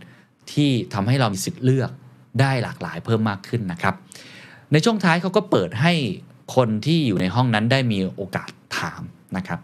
[0.52, 1.92] ที่ทำให้เรามีสิทธิ์เลือก
[2.42, 3.96] ได้หลากหลายเพิ่มมากขึ้นนะครับ
[4.72, 5.94] ในช่วงท้ายเขาก็เปิดให้
[6.56, 9.02] คนที่อยู่ในห้องนั้นได้มีโอกาสถาม
[9.38, 9.60] นะครับ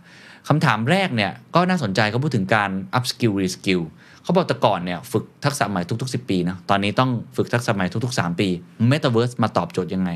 [0.47, 3.81] คำถามแรกเนี่ยก็น่าสนใจเขาพูดถึงการ up skill re skill
[4.23, 8.49] เขาบอกแต่ก่อนเนี่ยฝึกทักษะใหม่ทุก ๆ 10 ปีนะตอนนี้ต้องฝึกทักษะใหม่ทุก ๆ 3 ปี
[8.91, 10.09] Metaverse มาตอบโจทย์ยังไง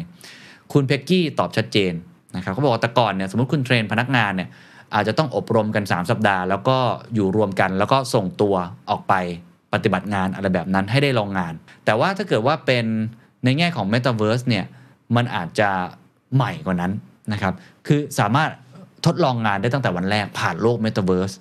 [0.73, 1.93] คุณเพ็กกี้ตอบชัดเจน
[2.35, 4.49] นะครับเขาบอกว่าแต่ก่อนเนี่ยสมมติคุณเทรนพนักงานเนี่ย
[4.93, 6.77] อาจจะต้องอบรมกัน 3 สัปดาห์ แล้วก็
[7.13, 8.55] อยู่รวมกันแล้วก็ส่งตัว
[8.89, 9.13] ออกไป
[9.75, 11.53] ปฏิบัติงานอะไรแบบนั้นให้ได้ลองงาน
[11.85, 12.85] แต่ว่าถ้าเกิดว่าเป็น
[13.43, 14.65] ในแง่ของ Metaverse เนี่ย
[15.15, 15.69] มันอาจจะ
[16.35, 16.91] ใหม่กว่านั้น
[17.33, 17.53] นะครับ
[17.87, 18.51] คือสามารถ
[19.05, 21.35] ทดลองงานได้ตั้งแต่วันแรกผ่านโลก Metaverse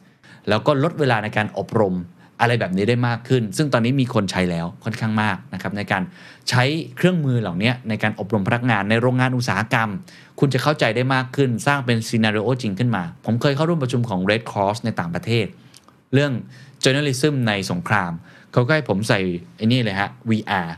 [0.48, 1.96] แล้วก็ลดเวลาในการอบรม
[2.40, 6.02] อะไรแบบนี้ได้มากขึ้น ซึ่งตอนนี้มีคนใช้แล้วค่อนข้างมากนะครับในการ
[6.48, 6.62] ใช้
[6.96, 9.88] เครื่องมือเหล่านี้ในการอบรมพนักงานในโรงงานอุตสาหกรรม
[10.40, 15.46] คุณจะเข้าใจได้มากขึ้น สร้างเป็นซีนารีโอจริงขึ้นมา ผมเคยเข้าร่วมประชุมของ Red Cross ในต่างประเทศ
[16.14, 16.32] เรื่อง
[16.84, 18.12] journalism ในสงคราม
[18.52, 19.20] เขาก็ให้ผมใส่
[19.56, 20.68] ไอ้นี่เลยฮะ VR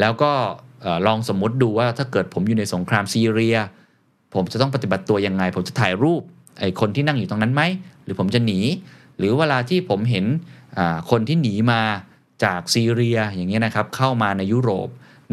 [0.00, 0.32] แล้วก็
[1.06, 3.56] ลองสมมติดูว่าถ้าเกิดผมอยู่ในสงครามซีเรีย
[4.34, 6.22] ผมจะต้องปฏิบัติตัวยังไง ผมจะถ่ายรูป
[6.60, 7.62] ไอ้คนที่นั่งอยู่ตรงนั้นไหม
[8.04, 8.60] หรือผมจะหนี
[9.18, 10.24] หรือเวลาที่ผมเห็น
[11.10, 11.82] คนที่หนีมา
[12.44, 14.88] จากซีเรียอย่างเงี้ยนะครับเข้ามาในยุโรป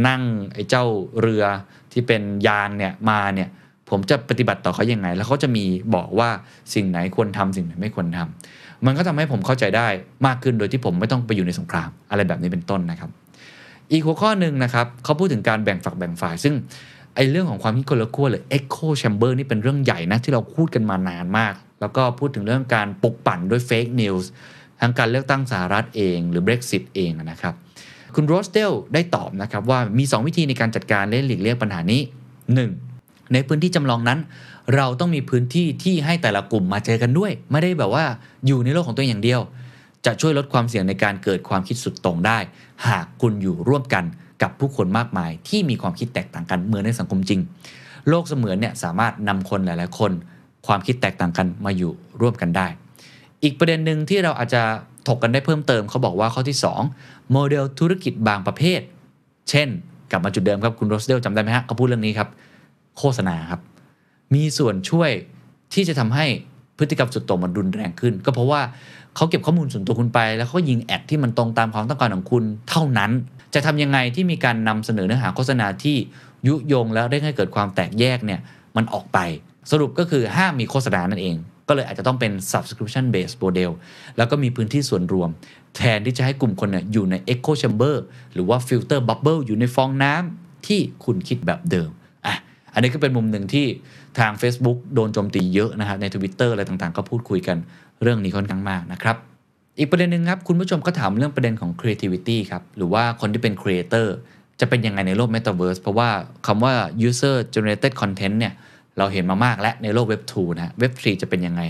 [0.08, 0.22] นั่ง
[0.54, 0.86] ไอ้เจ้า
[1.20, 1.44] เรือ
[1.92, 3.50] ที่เป็นยานเนี่ยมาเนี่ย
[3.90, 5.66] ผมจะปฏิบัติต่อเขายังไง แล้วเขาจะมี
[5.96, 6.30] บอกว่า
[6.74, 9.88] สิ่งไหนควรทำสิ่งไหนไม่ควรทำ มันก็ทำให้ผมเข้าใจได้
[10.26, 13.10] มากขึ้นโดยที่ผมไม่ต้องไปอยู่ในสงครามอะไรแบบนี้เป็นต้นนะครับ
[13.92, 16.56] อีกหัวข้อหนึ่งนะครับเขาพูดถึงการแบ่งฝักแบ่งฝ่าย ซึ่ง
[17.16, 24.26] ไอ้เรื่องของความคิดคนละขั้วหรือ echo chamber นี่เป็นเรื่องใหญ่นะที่เราพูดกันมานานมาก แล้วก็พูดถึงเรื่องการปลุกปั่นด้วย fake news
[24.82, 27.54] ทั้งการเลือกตั้งสหรัฐเองหรือ Brexit เองนะครับ
[28.16, 32.02] คุณโรสเดลได้ตอบนะครับว่ามี 2 วิธีในการจัดการและหลีกเลี่ยงปัญหานี้
[32.68, 33.34] 1.
[33.34, 34.20] ในพื้นที่จำลองนั้น
[34.76, 38.06] เราต้องมีพื้นที่ที่ให้แต่ละกลุ่มมาเจอกันด้วย ไม่ได้แบบว่า
[38.48, 39.42] อยู่ในโลกของตัวเองอย่างเดียว
[40.06, 42.38] จะช่วยลดความเสี่ยงในการเกิดความคิดสุดต่งได้
[42.88, 44.04] หากคุณอยู่ร่วมกัน
[44.42, 47.40] กับผู้คนมากมาย ที่มีความคิดแตกต่างกันเหมือนในสังคมจริง
[48.10, 50.12] โลกเสมือนเนี่ยสามารถนำคนหลาย ๆ คน
[50.68, 52.68] ความคิดแตกต่างกันมาอยู่ร่วมกันได้
[53.44, 54.62] อีกประเด็นหนึ่งที่เราอาจจะ
[55.08, 56.58] ถกกันได้เพิ่มเติมเขาบอกว่าข้อที่
[56.94, 58.82] 2 โมเดลธุรกิจบางประเภท
[59.50, 59.68] เช่น
[60.12, 62.30] กลับมาจุดเดิมครับคุณโรสเดลจำได้ไหมฮะเขาพูดเรื่องนี้ครับ
[62.98, 63.62] โฆษณาครับ
[64.34, 65.12] มีส่วนช่วย
[65.74, 66.26] ที่จะทำให้
[66.78, 68.62] พฤติกรรมสุดโต่งมันรุนแรงขึ้น ก็เพราะว่า
[69.16, 73.12] เขาเก็บข้อมูลส่วนตัวคุณไป แล้วเขายิงแอดที่มันตรงตามความต้องการของคุณเท่านั้น
[73.54, 75.98] จะทำยังไงที่มีการนำเสนอเนื้อหาโฆษณาที่
[76.48, 78.40] ยุยงแล้วได้ให้เกิดความแตกแยกเนี่ย
[78.76, 79.20] มันออกไป
[79.72, 81.36] สรุปก็คือห้ามมีโฆษณานั่นเอง
[81.68, 83.72] ก็เลยอาจจะต้องเป็น subscription based model
[84.18, 85.30] แล้วก็มีพื้นที่ส่วนรวม
[85.76, 87.96] แทนที่จะให้กลุ่มคนเนี่ยอยู่ใน echo chamber
[88.34, 91.90] หรือว่า filter bubble อยู่ในฟองน้ำที่คุณคิดแบบเดิม
[92.26, 92.36] อะ
[92.74, 93.68] อันนี้ก็เป็นมุมหนึ่งที่
[94.20, 97.58] ทาง Facebook โดนโจมตีเยอะนะครับใน Twitter อะไรต่างๆ ก็พูดคุยกัน
[98.02, 99.16] เรื่องนี้ค่อนข้างมากนะครับ
[99.80, 104.08] อีกประเด็นหนึ่งครับ คุณผู้ชมก็ถามเรื่องประเด็นของ creativity ครับ หรือว่าคนที่เป็น creator
[104.60, 106.10] จะเป็นยังไงในโลก metaverse เพราะว่า
[106.48, 106.74] คำว่า
[107.08, 108.54] user generated content เนี่ย
[108.98, 111.62] เราเห็นมามากและในโลก Web 2 นะฮะ Web 3 จะเป็นยังไง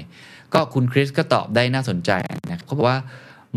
[0.54, 2.12] ก็คุณคริสก็ตอบได้น่าสนใจ
[2.50, 3.00] นะเขาบอกว่า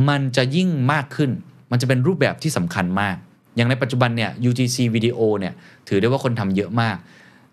[0.09, 1.31] มันจะยิ่งมากขึ้น
[1.71, 3.17] มันจะเป็นรูปแบบที่สำคัญมาก
[3.57, 5.55] อย่างในปัจจุบันเนี่ย UGC วิดีโอเนี่ย
[5.89, 6.97] ถือได้ว่าคนทำเยอะมาก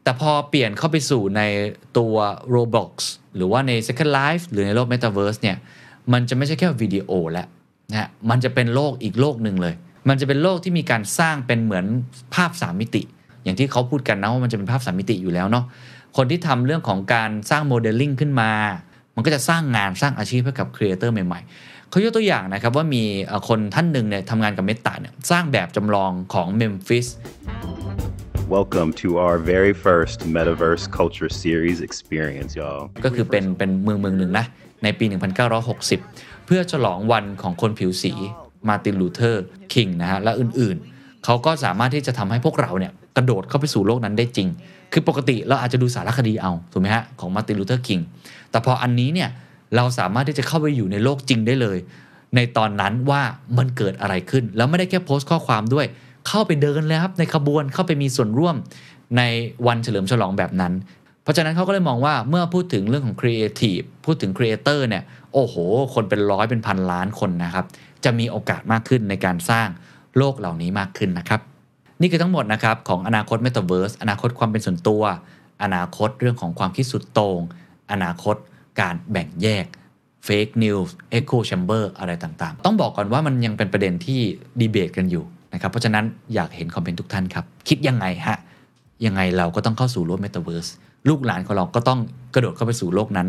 [0.03, 1.41] แต่พอเปลี่ยนเข้าไปสู่ใน
[1.97, 2.15] ตัว
[2.53, 2.91] Roblox
[3.35, 5.57] หรือว่าใน Second Life หรือในโลก Metaverse เนี่ย
[6.13, 7.47] มันจะไม่ใช่แค่วิดีโอแล้ว
[7.91, 9.75] นะ มันจะเป็นโลกอีกโลกหนึ่งเลย
[10.09, 11.85] มันจะเป็นโลกที่มีการสร้างเป็นเหมือน
[12.35, 13.01] ภาพ3มิติ
[13.43, 15.65] อย่างที่เขาพูดกันนะว่ามันจะเป็นภาพ3มิติอยู่แล้วเนาะ
[16.17, 18.51] คนที่ทำเรื่องของการสร้างโมเดลลิ่งขึ้นมา
[19.15, 23.03] มันก็จะสร้างงานสร้างอาชีพให้กับ creator ใหม่ๆ เขายกตัวอย่างนะครับว่ามี
[23.47, 27.07] คนท่านหนึ่งเนี่ยทำงานกับ Meta เนี่ยสร้างแบบจำลองของเมมฟิส
[28.49, 32.83] Welcome to our very first Metaverse Culture Series experience, y'all.
[33.05, 34.45] ก็คือเป็นเป็นเมืองเมืองหนึ่งนะ
[34.83, 35.05] ในปี
[35.71, 38.13] 1960 เพื่อฉลองวันของคนผิวสี
[38.67, 44.47] มาร์ตินลูเทอร์คิงนะฮะ และอื่นๆ เขาก็สามารถที่จะทำให้พวกเราเนี่ยกระโดดเข้าไปสู่โลกนั้นได้จริง
[44.93, 47.99] คือปกติเราอาจจะดูสารคดีเอา ถูกไหมฮะ ของมาร์ตินลูเทอร์คิง
[48.51, 49.29] แต่พออันนี้เนี่ย
[49.75, 51.77] เราสามารถที่จะเข้าไปอยู่ในโลกจริงได้เลย
[52.35, 53.21] ในตอนนั้นว่า
[53.57, 55.85] มันเกิดอะไรขึ้น แล้วไม่ได้แค่โพสต์ข้อความด้วย
[56.27, 58.55] เข้าไปเดินเลยครับในขบวนเข้าไปมีส่วนร่วม
[59.17, 59.21] ใน
[59.67, 60.73] วันเฉลิมฉลองแบบนั้น
[61.23, 65.55] เพราะฉะนั้นเขาก็เลยมองว่าเมื่อพูดถึงเรื่องของครีเอทีฟพูดถึง creator เนี่ยโอ้โห
[65.93, 67.65] คนเป็นร้อยเป็นพันล้านคนนะครับ
[68.03, 69.67] จะมีโอกาสมากขึ้นในการสร้าง
[70.17, 71.41] โลกเหล่านี้มากขึ้นนะครับ
[72.01, 75.03] นี่คือทั้งหมดนะครับของอนาคต Metaverse อนาคตความเป็นส่วนตัว
[75.63, 77.39] อนาคตเรื่องของความคิดสุดโตง่ง
[77.91, 78.35] อนาคต
[78.81, 79.65] การแบ่งแยก
[80.27, 84.21] Fake News Echo Chamber อะไรต่างๆ ต้องบอกก่อนว่ามันยังเป็นประเด็นที่
[84.59, 88.37] ดีเบตกันอยู่ นะครับ เพราะฉะนั้นอยากเห็นคอมเมนต์ทุกท่านครับ คิดยังไงฮะ
[89.05, 90.69] ยังไงเราก็ต้องเข้าสู่โลก Metaverse
[91.09, 91.99] ลูกหลานของเราก็ต้อง
[92.33, 93.27] กระโดดเข้าไปสู่โลกนั้น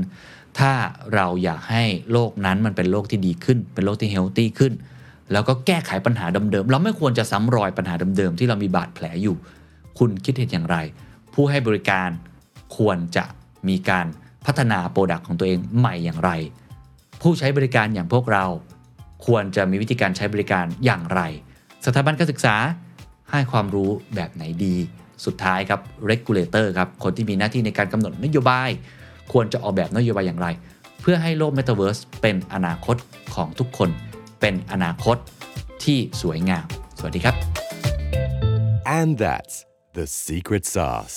[0.59, 0.73] ถ้า
[1.15, 4.73] เราอยากให้โลกนั้นมันเป็นโลกที่ดีขึ้น เป็นโลกที่ healthy ขึ้น
[5.33, 9.37] แล้วก็แก้ไขปัญหาเดิมๆ เราไม่ควรจะซ้ำรอยปัญหาเดิมๆ ที่เรามีบาดแผลอยู่
[9.99, 10.77] คุณคิดเห็นอย่างไร
[11.35, 12.09] ผู้ให้บริการ
[12.77, 13.25] ควรจะ
[13.69, 14.07] มีการ
[14.47, 16.31] พัฒนา product ของตัวเองใหม่อย่างไร
[17.23, 18.45] ผู้ใช้บริการอย่างพวกเรา
[19.27, 21.21] ควรจะมีวิธีการใช้บริการอย่างไร
[21.87, 22.57] สถาบันการศึกษา
[23.31, 24.77] ให้ความรู้แบบไหนดี
[25.25, 28.71] สุดท้ายครับ regulator ครับ คนที่มีหน้าที่ในการกำหนดนโยบาย
[29.33, 30.47] ควรจะออกแบบนโยบายอย่างไร
[31.01, 32.97] เพื่อให้โลก Metaverse เป็นอนาคต
[33.35, 33.91] ของทุกคน
[34.41, 35.17] เป็นอนาคต
[35.85, 36.67] ที่สวยงาม
[36.99, 37.35] สวัสดีครับ
[38.99, 39.57] And that's
[39.97, 41.17] the secret sauce.